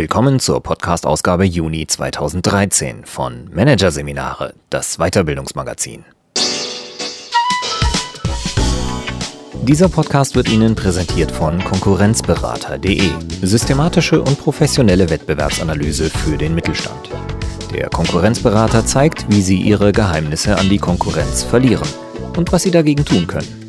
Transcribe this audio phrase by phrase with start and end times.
[0.00, 6.06] Willkommen zur Podcast-Ausgabe Juni 2013 von Managerseminare, das Weiterbildungsmagazin.
[9.60, 13.10] Dieser Podcast wird Ihnen präsentiert von Konkurrenzberater.de.
[13.42, 17.10] Systematische und professionelle Wettbewerbsanalyse für den Mittelstand.
[17.74, 21.88] Der Konkurrenzberater zeigt, wie Sie Ihre Geheimnisse an die Konkurrenz verlieren
[22.38, 23.59] und was Sie dagegen tun können.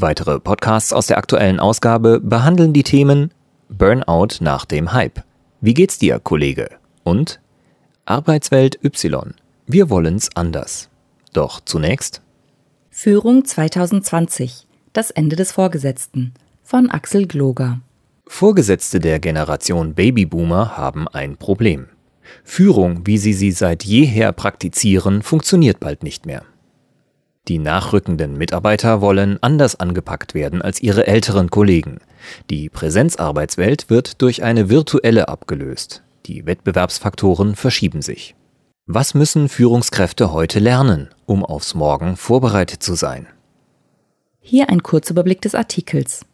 [0.00, 3.32] Weitere Podcasts aus der aktuellen Ausgabe behandeln die Themen
[3.68, 5.24] Burnout nach dem Hype.
[5.60, 6.70] Wie geht's dir, Kollege?
[7.02, 7.40] Und
[8.04, 9.34] Arbeitswelt Y.
[9.66, 10.88] Wir wollen's anders.
[11.32, 12.22] Doch zunächst
[12.90, 14.68] Führung 2020.
[14.92, 17.80] Das Ende des Vorgesetzten von Axel Gloger.
[18.28, 21.88] Vorgesetzte der Generation Babyboomer haben ein Problem.
[22.44, 26.44] Führung, wie sie sie seit jeher praktizieren, funktioniert bald nicht mehr.
[27.46, 32.00] Die nachrückenden Mitarbeiter wollen anders angepackt werden als ihre älteren Kollegen.
[32.50, 36.02] Die Präsenzarbeitswelt wird durch eine virtuelle abgelöst.
[36.26, 38.34] Die Wettbewerbsfaktoren verschieben sich.
[38.86, 43.26] Was müssen Führungskräfte heute lernen, um aufs Morgen vorbereitet zu sein?
[44.40, 46.24] Hier ein Kurzüberblick des Artikels.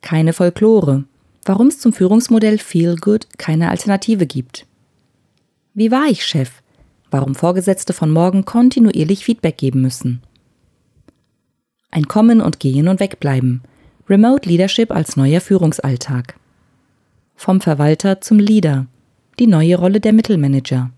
[0.00, 1.04] Keine Folklore.
[1.44, 4.66] Warum es zum Führungsmodell Feel Good keine Alternative gibt.
[5.74, 6.62] Wie war ich Chef?
[7.14, 10.20] Warum Vorgesetzte von morgen kontinuierlich Feedback geben müssen.
[11.92, 13.62] Ein Kommen und Gehen und Wegbleiben.
[14.08, 16.34] Remote Leadership als neuer Führungsalltag.
[17.36, 18.86] Vom Verwalter zum Leader.
[19.38, 20.90] Die neue Rolle der Mittelmanager.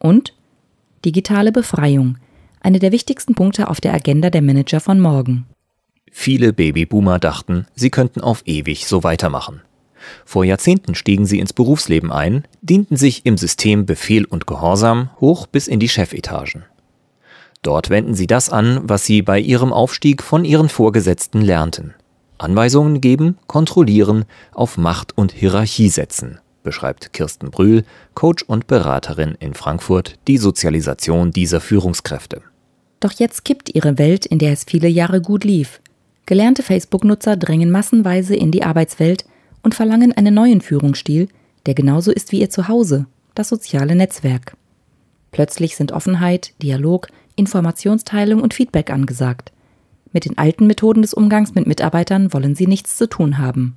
[0.00, 0.34] Und
[1.04, 2.18] digitale Befreiung.
[2.60, 5.46] Eine der wichtigsten Punkte auf der Agenda der Manager von morgen.
[6.10, 9.62] Viele Babyboomer dachten, sie könnten auf ewig so weitermachen.
[10.24, 15.46] Vor Jahrzehnten stiegen sie ins Berufsleben ein, dienten sich im System Befehl und Gehorsam hoch
[15.46, 16.64] bis in die Chefetagen.
[17.62, 21.94] Dort wenden sie das an, was sie bei ihrem Aufstieg von ihren Vorgesetzten lernten.
[22.38, 27.84] Anweisungen geben, kontrollieren, auf Macht und Hierarchie setzen, beschreibt Kirsten Brühl,
[28.14, 32.42] Coach und Beraterin in Frankfurt, die Sozialisation dieser Führungskräfte.
[33.00, 35.80] Doch jetzt kippt ihre Welt, in der es viele Jahre gut lief.
[36.26, 39.24] Gelernte Facebook-Nutzer drängen massenweise in die Arbeitswelt,
[39.62, 41.28] und verlangen einen neuen Führungsstil,
[41.66, 44.56] der genauso ist wie ihr Zuhause, das soziale Netzwerk.
[45.30, 49.52] Plötzlich sind Offenheit, Dialog, Informationsteilung und Feedback angesagt.
[50.12, 53.76] Mit den alten Methoden des Umgangs mit Mitarbeitern wollen sie nichts zu tun haben.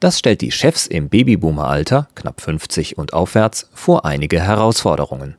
[0.00, 5.36] Das stellt die Chefs im Babyboomer-Alter, knapp 50 und aufwärts, vor einige Herausforderungen.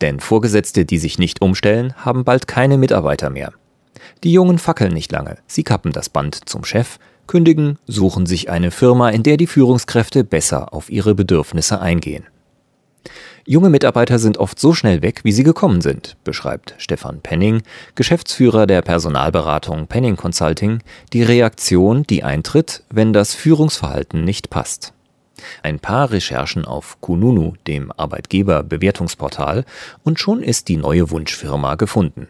[0.00, 3.52] Denn Vorgesetzte, die sich nicht umstellen, haben bald keine Mitarbeiter mehr.
[4.24, 8.70] Die Jungen fackeln nicht lange, sie kappen das Band zum Chef, kündigen, suchen sich eine
[8.70, 12.24] Firma, in der die Führungskräfte besser auf ihre Bedürfnisse eingehen.
[13.48, 17.62] Junge Mitarbeiter sind oft so schnell weg, wie sie gekommen sind, beschreibt Stefan Penning,
[17.94, 20.80] Geschäftsführer der Personalberatung Penning Consulting,
[21.12, 24.92] die Reaktion, die eintritt, wenn das Führungsverhalten nicht passt.
[25.62, 29.64] Ein paar Recherchen auf Kununu, dem Arbeitgeberbewertungsportal,
[30.02, 32.26] und schon ist die neue Wunschfirma gefunden.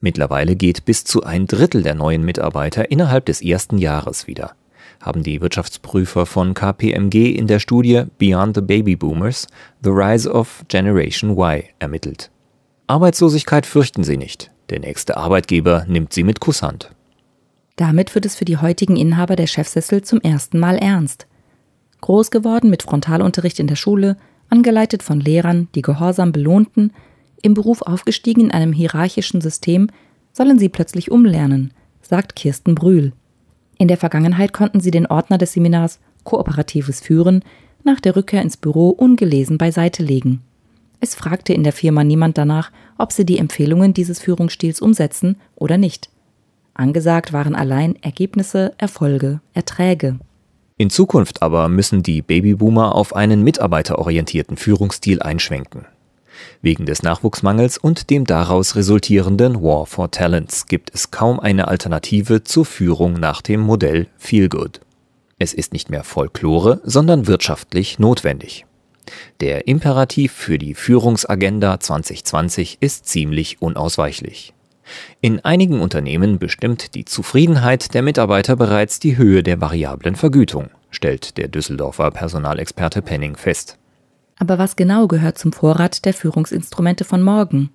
[0.00, 4.54] Mittlerweile geht bis zu ein Drittel der neuen Mitarbeiter innerhalb des ersten Jahres wieder,
[5.00, 9.46] haben die Wirtschaftsprüfer von KPMG in der Studie Beyond the Baby Boomers
[9.82, 12.30] The Rise of Generation Y ermittelt.
[12.86, 14.50] Arbeitslosigkeit fürchten sie nicht.
[14.70, 16.90] Der nächste Arbeitgeber nimmt sie mit Kusshand.
[17.76, 21.26] Damit wird es für die heutigen Inhaber der Chefsessel zum ersten Mal ernst.
[22.00, 24.16] Groß geworden mit Frontalunterricht in der Schule,
[24.48, 26.92] angeleitet von Lehrern, die gehorsam belohnten,
[27.44, 29.88] im Beruf aufgestiegen in einem hierarchischen System,
[30.32, 33.12] sollen sie plötzlich umlernen, sagt Kirsten Brühl.
[33.76, 37.44] In der Vergangenheit konnten sie den Ordner des Seminars Kooperatives Führen
[37.84, 40.40] nach der Rückkehr ins Büro ungelesen beiseite legen.
[41.00, 45.76] Es fragte in der Firma niemand danach, ob sie die Empfehlungen dieses Führungsstils umsetzen oder
[45.76, 46.08] nicht.
[46.72, 50.18] Angesagt waren allein Ergebnisse, Erfolge, Erträge.
[50.78, 55.84] In Zukunft aber müssen die Babyboomer auf einen mitarbeiterorientierten Führungsstil einschwenken.
[56.62, 62.44] Wegen des Nachwuchsmangels und dem daraus resultierenden War for Talents gibt es kaum eine Alternative
[62.44, 64.80] zur Führung nach dem Modell Feelgood.
[65.38, 68.66] Es ist nicht mehr Folklore, sondern wirtschaftlich notwendig.
[69.40, 74.54] Der Imperativ für die Führungsagenda 2020 ist ziemlich unausweichlich.
[75.20, 81.36] In einigen Unternehmen bestimmt die Zufriedenheit der Mitarbeiter bereits die Höhe der variablen Vergütung, stellt
[81.38, 83.78] der Düsseldorfer Personalexperte Penning fest.
[84.36, 87.70] Aber was genau gehört zum Vorrat der Führungsinstrumente von morgen?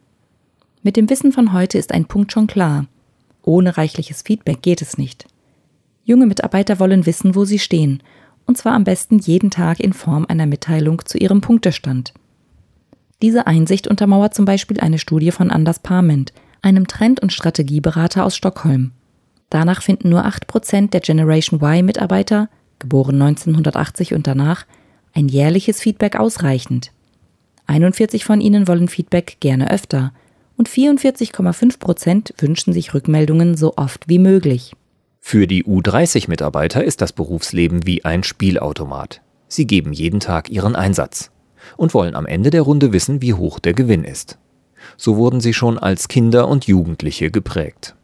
[0.82, 2.86] Mit dem Wissen von heute ist ein Punkt schon klar.
[3.44, 5.26] Ohne reichliches Feedback geht es nicht.
[6.04, 8.02] Junge Mitarbeiter wollen wissen, wo sie stehen,
[8.46, 12.14] und zwar am besten jeden Tag in Form einer Mitteilung zu ihrem Punktestand.
[13.22, 18.36] Diese Einsicht untermauert zum Beispiel eine Studie von Anders Parment, einem Trend- und Strategieberater aus
[18.36, 18.92] Stockholm.
[19.50, 24.66] Danach finden nur 8% der Generation Y-Mitarbeiter, geboren 1980 und danach,
[25.14, 26.92] ein jährliches Feedback ausreichend.
[27.68, 30.12] 41 von ihnen wollen Feedback gerne öfter
[30.58, 34.74] und 44,5% wünschen sich Rückmeldungen so oft wie möglich.
[35.20, 39.22] Für die U30-Mitarbeiter ist das Berufsleben wie ein Spielautomat.
[39.48, 41.32] Sie geben jeden Tag ihren Einsatz
[41.78, 44.38] und wollen am Ende der Runde wissen, wie hoch der Gewinn ist.
[44.98, 47.96] So wurden sie schon als Kinder und Jugendliche geprägt.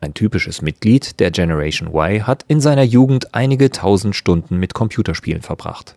[0.00, 5.42] Ein typisches Mitglied der Generation Y hat in seiner Jugend einige tausend Stunden mit Computerspielen
[5.42, 5.96] verbracht.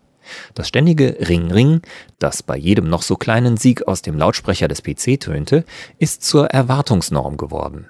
[0.54, 1.81] Das ständige Ring Ring,
[2.19, 5.66] das bei jedem noch so kleinen Sieg aus dem Lautsprecher des PC tönte,
[6.00, 7.88] ist zur Erwartungsnorm geworden.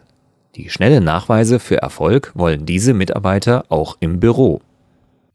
[0.56, 4.62] Die schnellen Nachweise für Erfolg wollen diese Mitarbeiter auch im Büro.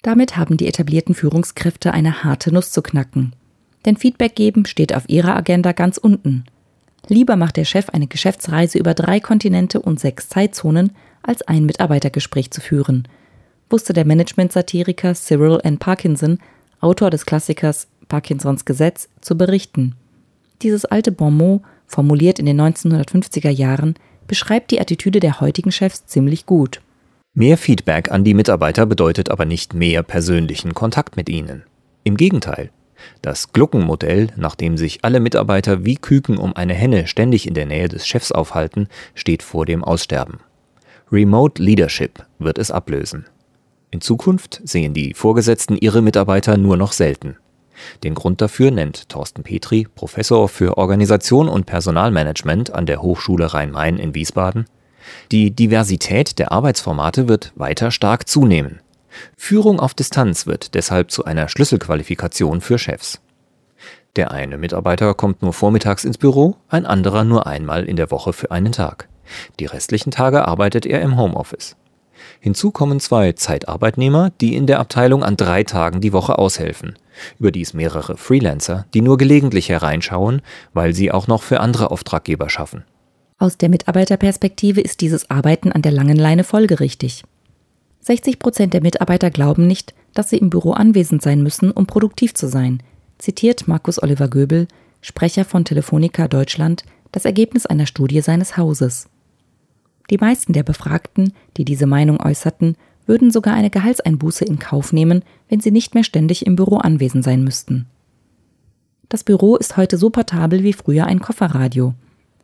[0.03, 3.35] Damit haben die etablierten Führungskräfte eine harte Nuss zu knacken.
[3.85, 6.45] Denn Feedback geben steht auf ihrer Agenda ganz unten.
[7.09, 10.93] Lieber macht der Chef eine Geschäftsreise über drei Kontinente und sechs Zeitzonen,
[11.23, 13.07] als ein Mitarbeitergespräch zu führen,
[13.69, 15.79] wusste der Management-Satiriker Cyril N.
[15.79, 16.39] Parkinson,
[16.81, 19.95] Autor des Klassikers Parkinsons Gesetz, zu berichten.
[20.61, 23.95] Dieses alte Bonmot, formuliert in den 1950er Jahren,
[24.27, 26.83] beschreibt die Attitüde der heutigen Chefs ziemlich gut.
[27.33, 31.63] Mehr Feedback an die Mitarbeiter bedeutet aber nicht mehr persönlichen Kontakt mit ihnen.
[32.05, 32.71] Im Gegenteil,
[33.23, 37.67] das Gluckenmodell, nach dem sich alle Mitarbeiter wie Küken um eine Henne ständig in der
[37.67, 40.41] Nähe des Chefs aufhalten, steht vor dem Aussterben.
[41.11, 43.27] Remote Leadership wird es ablösen.
[43.91, 47.37] In Zukunft sehen die Vorgesetzten ihre Mitarbeiter nur noch selten.
[48.05, 53.99] Den Grund dafür nennt Thorsten Petri, Professor für Organisation und Personalmanagement an der Hochschule Rhein-Main
[53.99, 54.67] in Wiesbaden.
[55.33, 58.81] Die Diversität der Arbeitsformate wird weiter stark zunehmen.
[59.37, 63.21] Führung auf Distanz wird deshalb zu einer Schlüsselqualifikation für Chefs.
[64.17, 68.33] Der eine Mitarbeiter kommt nur vormittags ins Büro, ein anderer nur einmal in der Woche
[68.33, 69.09] für einen Tag.
[69.59, 71.77] Die restlichen Tage arbeitet er im Homeoffice.
[72.41, 76.99] Hinzu kommen zwei Zeitarbeitnehmer, die in der Abteilung an drei Tagen die Woche aushelfen.
[77.39, 80.41] Überdies mehrere Freelancer, die nur gelegentlich hereinschauen,
[80.73, 82.85] weil sie auch noch für andere Auftraggeber schaffen.
[83.39, 87.25] Aus der Mitarbeiterperspektive ist dieses Arbeiten an der langen Leine folgerichtig.
[88.01, 92.33] 60 Prozent der Mitarbeiter glauben nicht, dass sie im Büro anwesend sein müssen, um produktiv
[92.33, 92.83] zu sein,
[93.19, 94.67] zitiert Markus Oliver Göbel,
[95.03, 99.09] Sprecher von Telefonica Deutschland, das Ergebnis einer Studie seines Hauses.
[100.11, 102.77] Die meisten der Befragten, die diese Meinung äußerten,
[103.07, 107.25] würden sogar eine Gehaltseinbuße in Kauf nehmen, wenn sie nicht mehr ständig im Büro anwesend
[107.25, 107.87] sein müssten.
[109.09, 111.95] Das Büro ist heute so portabel wie früher ein Kofferradio.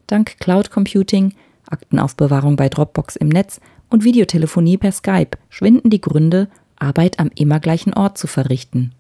[0.07, 1.35] Dank Cloud Computing,
[1.69, 3.61] Aktenaufbewahrung bei Dropbox im Netz
[3.91, 8.93] und Videotelefonie per Skype schwinden die Gründe, Arbeit am immer gleichen Ort zu verrichten.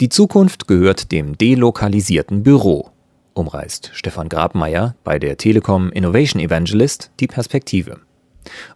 [0.00, 2.90] Die Zukunft gehört dem delokalisierten Büro,
[3.36, 8.00] umreißt Stefan Grabmeier bei der Telekom Innovation Evangelist die Perspektive.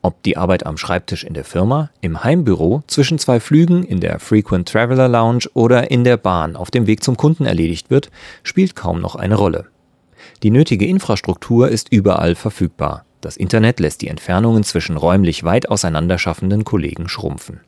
[0.02, 4.18] Ob die Arbeit am Schreibtisch in der Firma, im Heimbüro, zwischen zwei Flügen, in der
[4.18, 8.10] Frequent Traveler Lounge oder in der Bahn auf dem Weg zum Kunden erledigt wird,
[8.42, 9.66] spielt kaum noch eine Rolle.
[10.42, 13.04] Die nötige Infrastruktur ist überall verfügbar.
[13.20, 17.60] Das Internet lässt die Entfernungen zwischen räumlich weit auseinanderschaffenden Kollegen schrumpfen.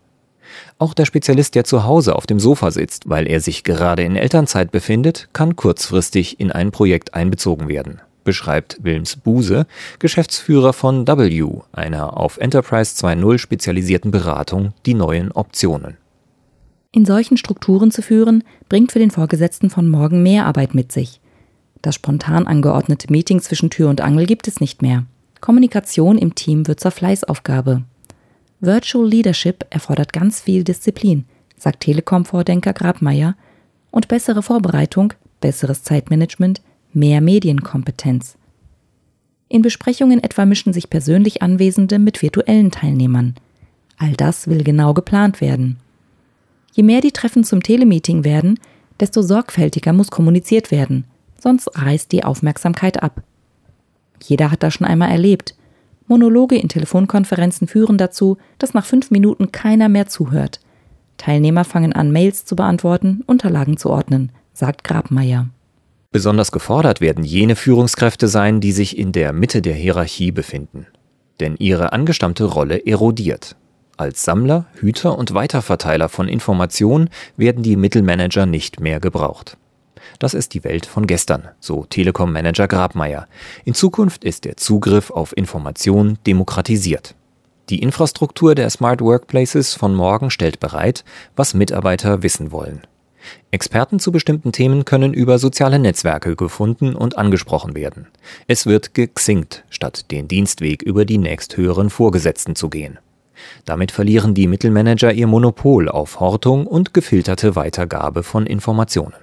[0.79, 4.17] Auch der Spezialist, der zu Hause auf dem Sofa sitzt, weil er sich gerade in
[4.17, 9.67] Elternzeit befindet, kann kurzfristig in ein Projekt einbezogen werden, beschreibt Wilms Buse,
[9.99, 15.97] Geschäftsführer von W, einer auf Enterprise 2.0 spezialisierten Beratung, die neuen Optionen.
[16.95, 21.21] In solchen Strukturen zu führen, bringt für den Vorgesetzten von morgen mehr Arbeit mit sich.
[21.81, 25.05] Das spontan angeordnete Meeting zwischen Tür und Angel gibt es nicht mehr.
[25.41, 27.83] Kommunikation im Team wird zur Fleißaufgabe.
[28.65, 31.25] Virtual Leadership erfordert ganz viel Disziplin,
[31.59, 33.35] sagt Telekom-Vordenker Grabmeier,
[33.91, 38.37] und bessere Vorbereitung, besseres Zeitmanagement, mehr Medienkompetenz.
[39.49, 43.35] In Besprechungen etwa mischen sich persönlich Anwesende mit virtuellen Teilnehmern.
[43.99, 45.79] All das will genau geplant werden.
[46.73, 48.61] Je mehr die Treffen zum Telemeeting werden,
[49.01, 51.05] desto sorgfältiger muss kommuniziert werden,
[51.37, 53.25] sonst reißt die Aufmerksamkeit ab.
[54.23, 55.57] Jeder hat das schon einmal erlebt.
[56.07, 60.61] Monologe in Telefonkonferenzen führen dazu, dass nach fünf Minuten keiner mehr zuhört.
[61.17, 65.49] Teilnehmer fangen an, Mails zu beantworten, Unterlagen zu ordnen, sagt Grabmeier.
[66.11, 70.87] Besonders gefordert werden jene Führungskräfte sein, die sich in der Mitte der Hierarchie befinden.
[71.41, 73.57] Denn ihre angestammte Rolle erodiert.
[73.97, 79.57] Als Sammler, Hüter und Weiterverteiler von Informationen werden die Mittelmanager nicht mehr gebraucht.
[80.19, 83.27] Das ist die Welt von gestern, so Telekom-Manager Grabmeier.
[83.65, 87.15] In Zukunft ist der Zugriff auf Informationen demokratisiert.
[87.69, 91.05] Die Infrastruktur der Smart Workplaces von morgen stellt bereit,
[91.37, 92.83] was Mitarbeiter wissen wollen.
[93.51, 98.09] Experten zu bestimmten Themen können über soziale Netzwerke gefunden und angesprochen werden.
[98.47, 102.99] Es wird gexinkt, statt den Dienstweg über die nächsthöheren Vorgesetzten zu gehen.
[103.65, 109.15] Damit verlieren die Mittelmanager ihr Monopol auf Hortung und gefilterte Weitergabe von Informationen.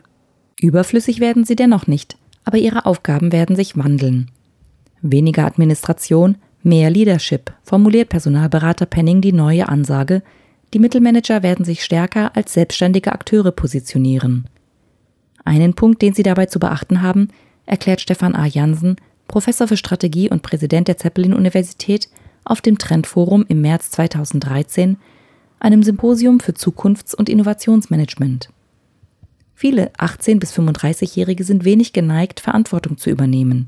[0.62, 4.30] Überflüssig werden sie dennoch nicht, aber ihre Aufgaben werden sich wandeln.
[5.02, 10.22] Weniger Administration, mehr Leadership, formuliert Personalberater Penning die neue Ansage,
[10.74, 14.46] die Mittelmanager werden sich stärker als selbstständige Akteure positionieren.
[15.46, 17.30] Einen Punkt, den Sie dabei zu beachten haben,
[17.66, 18.46] erklärt Stefan A.
[18.46, 18.98] Jansen,
[19.28, 22.10] Professor für Strategie und Präsident der Zeppelin-Universität,
[22.44, 24.98] auf dem Trendforum im März 2013,
[25.60, 28.50] einem Symposium für Zukunfts- und Innovationsmanagement.
[29.62, 33.68] Viele 18- bis 35-Jährige sind wenig geneigt, Verantwortung zu übernehmen.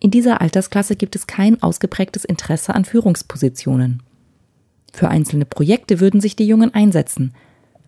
[0.00, 4.02] In dieser Altersklasse gibt es kein ausgeprägtes Interesse an Führungspositionen.
[4.92, 7.34] Für einzelne Projekte würden sich die Jungen einsetzen,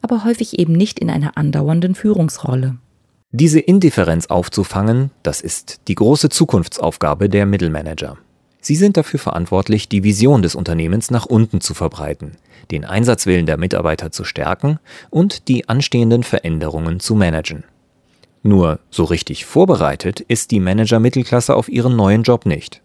[0.01, 2.77] aber häufig eben nicht in einer andauernden Führungsrolle.
[3.33, 8.17] Diese Indifferenz aufzufangen, das ist die große Zukunftsaufgabe der Mittelmanager.
[8.61, 12.33] Sie sind dafür verantwortlich, die Vision des Unternehmens nach unten zu verbreiten,
[12.71, 14.79] den Einsatzwillen der Mitarbeiter zu stärken
[15.11, 17.65] und die anstehenden Veränderungen zu managen.
[18.43, 22.83] Nur so richtig vorbereitet ist die Manager-Mittelklasse auf ihren neuen Job nicht.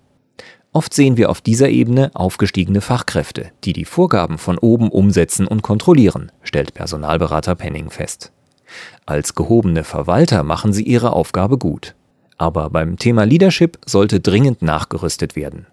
[0.71, 5.61] Oft sehen wir auf dieser Ebene aufgestiegene Fachkräfte, die die Vorgaben von oben umsetzen und
[5.61, 8.31] kontrollieren, stellt Personalberater Penning fest.
[9.05, 11.93] Als gehobene Verwalter machen sie ihre Aufgabe gut.
[12.43, 15.65] Aber beim Thema Leadership sollte dringend nachgerüstet werden.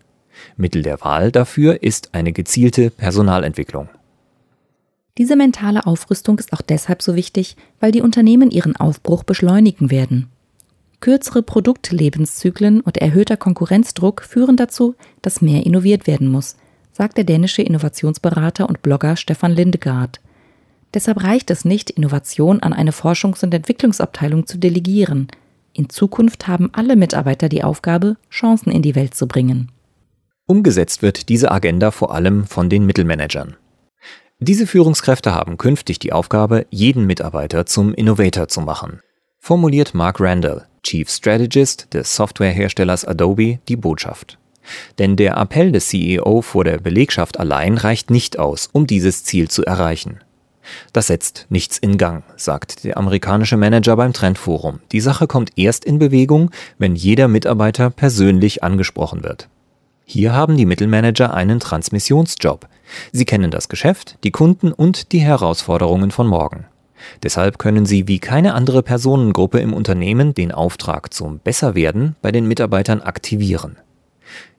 [0.57, 3.89] Mittel der Wahl dafür ist eine gezielte Personalentwicklung.
[5.19, 10.29] Diese mentale Aufrüstung ist auch deshalb so wichtig, weil die Unternehmen ihren Aufbruch beschleunigen werden.
[11.00, 16.55] Kürzere Produktlebenszyklen und erhöhter Konkurrenzdruck führen dazu, dass mehr innoviert werden muss,
[16.93, 20.21] sagt der dänische Innovationsberater und Blogger Stefan Lindegaard.
[20.95, 25.27] Deshalb reicht es nicht, Innovation an eine Forschungs- und Entwicklungsabteilung zu delegieren.
[25.73, 29.71] In Zukunft haben alle Mitarbeiter die Aufgabe, Chancen in die Welt zu bringen.
[30.47, 33.57] Umgesetzt wird diese Agenda vor allem von den Mittelmanagern.
[34.41, 39.00] Diese Führungskräfte haben künftig die Aufgabe, jeden Mitarbeiter zum Innovator zu machen,
[39.39, 44.39] formuliert Mark Randall, Chief Strategist des Softwareherstellers Adobe, die Botschaft.
[44.99, 49.49] Denn der Appell des CEO vor der Belegschaft allein reicht nicht aus, um dieses Ziel
[49.49, 50.21] zu erreichen.
[50.93, 54.81] Das setzt nichts in Gang, sagt der amerikanische Manager beim Trendforum.
[54.93, 59.49] Die Sache kommt erst in Bewegung, wenn jeder Mitarbeiter persönlich angesprochen wird.
[60.05, 62.69] Hier haben die Mittelmanager einen Transmissionsjob.
[63.12, 66.67] Sie kennen das Geschäft, die Kunden und die Herausforderungen von morgen.
[67.23, 72.47] Deshalb können Sie wie keine andere Personengruppe im Unternehmen den Auftrag zum Besserwerden bei den
[72.47, 73.76] Mitarbeitern aktivieren.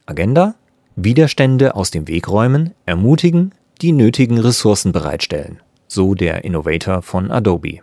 [0.06, 0.56] Agenda?
[0.96, 5.60] Widerstände aus dem Weg räumen, ermutigen, die nötigen Ressourcen bereitstellen.
[5.94, 7.80] So der Innovator von Adobe.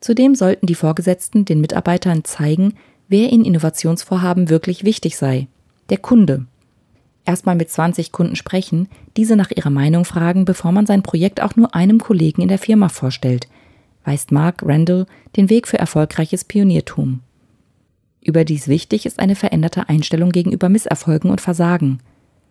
[0.00, 2.72] Zudem sollten die Vorgesetzten den Mitarbeitern zeigen,
[3.06, 5.46] wer in Innovationsvorhaben wirklich wichtig sei.
[5.90, 6.46] Der Kunde.
[7.26, 8.88] Erstmal mit 20 Kunden sprechen,
[9.18, 12.56] diese nach ihrer Meinung fragen, bevor man sein Projekt auch nur einem Kollegen in der
[12.56, 13.46] Firma vorstellt,
[14.06, 15.04] weist Mark Randall
[15.36, 17.20] den Weg für erfolgreiches Pioniertum.
[18.22, 21.98] Überdies wichtig ist eine veränderte Einstellung gegenüber Misserfolgen und Versagen.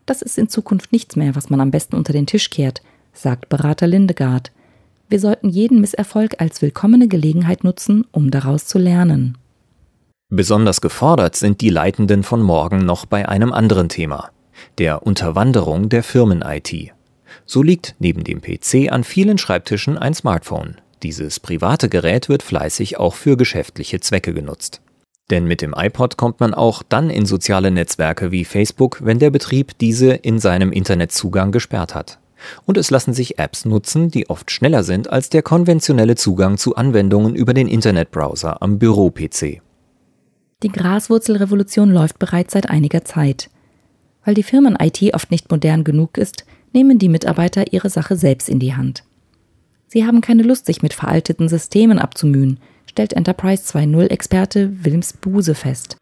[0.06, 3.50] Das ist in Zukunft nichts mehr, was man am besten unter den Tisch kehrt, sagt
[3.50, 4.52] Berater Lindegaard.
[5.10, 9.38] Wir sollten jeden Misserfolg als willkommene Gelegenheit nutzen, um daraus zu lernen.
[10.30, 14.32] Besonders gefordert sind die Leitenden von morgen noch bei einem anderen Thema,
[14.78, 16.94] der Unterwanderung der Firmen-IT.
[17.46, 20.78] So liegt neben dem PC an vielen Schreibtischen ein Smartphone.
[21.04, 24.82] Dieses private Gerät wird fleißig auch für geschäftliche Zwecke genutzt.
[25.32, 29.32] Denn mit dem iPod kommt man auch dann in soziale Netzwerke wie Facebook, wenn der
[29.32, 32.20] Betrieb diese in seinem Internetzugang gesperrt hat.
[32.66, 36.76] Und es lassen sich Apps nutzen, die oft schneller sind als der konventionelle Zugang zu
[36.76, 39.62] Anwendungen über den Internetbrowser am Büro-PC.
[40.64, 43.50] Die Graswurzelrevolution läuft bereits seit einiger Zeit.
[44.24, 48.60] Weil die Firmen-IT oft nicht modern genug ist, nehmen die Mitarbeiter ihre Sache selbst in
[48.60, 49.04] die Hand.
[49.88, 55.98] Sie haben keine Lust, sich mit veralteten Systemen abzumühen, stellt Enterprise 2.0-Experte Wilms Buse fest.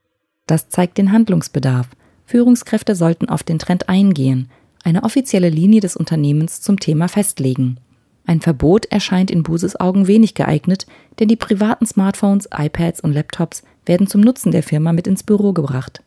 [0.45, 1.87] Das zeigt den Handlungsbedarf.
[2.25, 4.49] Führungskräfte sollten auf den Trend eingehen,
[4.83, 7.77] eine offizielle Linie des Unternehmens zum Thema festlegen.
[8.25, 10.85] Ein Verbot erscheint in Buses Augen wenig geeignet,
[11.19, 15.51] denn die privaten Smartphones, iPads und Laptops werden zum Nutzen der Firma mit ins Büro
[15.51, 16.03] gebracht.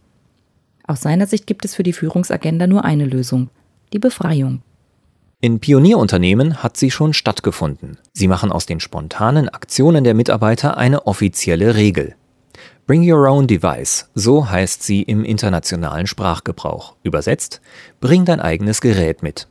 [0.86, 3.50] Aus seiner Sicht gibt es für die Führungsagenda nur eine Lösung,
[3.92, 4.62] die Befreiung.
[5.40, 7.98] In Pionierunternehmen hat sie schon stattgefunden.
[8.12, 12.14] Sie machen aus den spontanen Aktionen der Mitarbeiter eine offizielle Regel.
[12.84, 16.96] Bring Your Own Device, so heißt sie im internationalen Sprachgebrauch.
[17.04, 17.60] Übersetzt,
[18.00, 19.46] bring dein eigenes Gerät mit.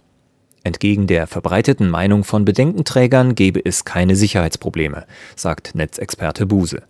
[0.65, 5.05] Entgegen der verbreiteten Meinung von Bedenkenträgern gebe es keine Sicherheitsprobleme,
[5.37, 6.83] sagt Netzexperte Buse.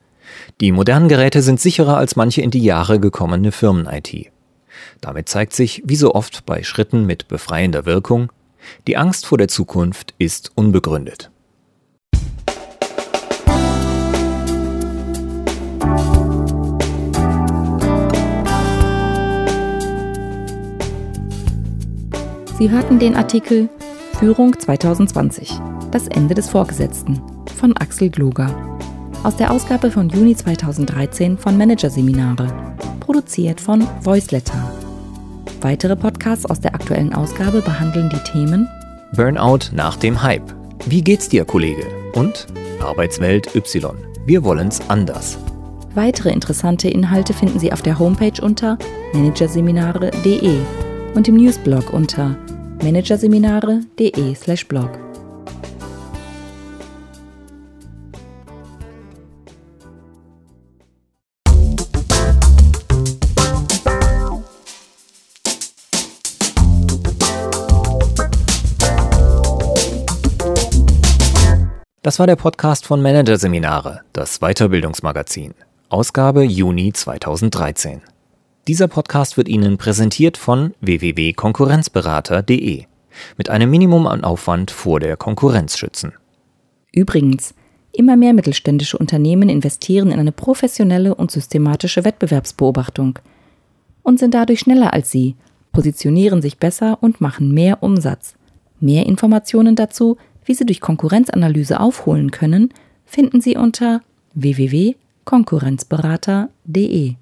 [0.62, 4.32] Die modernen Geräte sind sicherer als manche in die Jahre gekommene Firmen-IT.
[5.00, 8.32] Damit zeigt sich, wie so oft bei Schritten mit befreiender Wirkung,
[8.88, 11.31] die Angst vor der Zukunft ist unbegründet.
[22.62, 23.70] Sie hörten den Artikel
[24.20, 25.52] Führung 2020,
[25.90, 27.20] das Ende des Vorgesetzten
[27.58, 28.56] von Axel Gloger
[29.24, 34.72] aus der Ausgabe von Juni 2013 von Managerseminare, produziert von Voiceletter.
[35.62, 38.68] Weitere Podcasts aus der aktuellen Ausgabe behandeln die Themen
[39.16, 40.54] Burnout nach dem Hype.
[40.86, 41.88] Wie geht's dir, Kollege?
[42.14, 42.46] Und
[42.80, 43.98] Arbeitswelt Y.
[44.28, 45.40] Wir wollen's anders.
[45.96, 48.78] Weitere interessante Inhalte finden Sie auf der Homepage unter
[49.14, 50.60] managerseminare.de
[51.16, 52.38] und im Newsblog unter
[52.84, 55.12] managerseminare.de/blog.
[72.04, 75.54] Das war der Podcast von Managerseminare, das Weiterbildungsmagazin,
[75.90, 78.02] Ausgabe Juni 2013.
[78.68, 82.86] Dieser Podcast wird Ihnen präsentiert von www.konkurrenzberater.de
[83.38, 86.14] mit einem Minimum an Aufwand vor der Konkurrenz schützen.
[86.94, 87.56] Übrigens,
[87.92, 93.18] immer mehr mittelständische Unternehmen investieren in eine professionelle und systematische Wettbewerbsbeobachtung
[94.04, 95.36] und sind dadurch schneller als Sie,
[95.72, 98.36] positionieren sich besser und machen mehr Umsatz.
[98.80, 102.72] Mehr Informationen dazu, wie Sie durch Konkurrenzanalyse aufholen können,
[103.06, 104.02] finden Sie unter
[104.36, 107.16] www.konkurrenzberater.de.